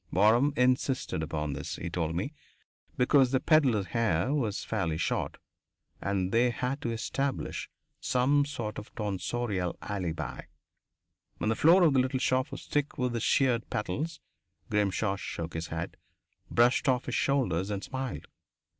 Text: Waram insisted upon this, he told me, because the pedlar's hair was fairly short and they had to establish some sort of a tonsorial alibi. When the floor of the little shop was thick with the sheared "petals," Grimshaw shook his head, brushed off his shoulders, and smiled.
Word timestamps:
Waram 0.11 0.51
insisted 0.57 1.21
upon 1.21 1.53
this, 1.53 1.75
he 1.75 1.87
told 1.87 2.15
me, 2.15 2.33
because 2.97 3.29
the 3.29 3.39
pedlar's 3.39 3.85
hair 3.85 4.33
was 4.33 4.63
fairly 4.63 4.97
short 4.97 5.37
and 6.01 6.31
they 6.31 6.49
had 6.49 6.81
to 6.81 6.91
establish 6.91 7.69
some 7.99 8.43
sort 8.43 8.79
of 8.79 8.87
a 8.87 8.91
tonsorial 8.97 9.77
alibi. 9.79 10.41
When 11.37 11.49
the 11.51 11.55
floor 11.55 11.83
of 11.83 11.93
the 11.93 11.99
little 11.99 12.17
shop 12.19 12.51
was 12.51 12.65
thick 12.65 12.97
with 12.97 13.13
the 13.13 13.19
sheared 13.19 13.69
"petals," 13.69 14.19
Grimshaw 14.71 15.17
shook 15.17 15.53
his 15.53 15.67
head, 15.67 15.97
brushed 16.49 16.89
off 16.89 17.05
his 17.05 17.13
shoulders, 17.13 17.69
and 17.69 17.83
smiled. 17.83 18.25